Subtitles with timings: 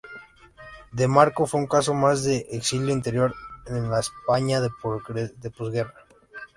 [0.93, 3.35] De Marco fue un caso más de "exilio interior"
[3.67, 5.93] en la España de posguerra.